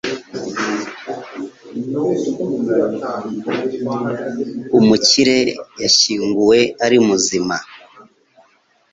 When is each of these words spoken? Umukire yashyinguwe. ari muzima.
Umukire 4.77 5.37
yashyinguwe. 5.81 6.59
ari 6.85 6.97
muzima. 7.07 7.55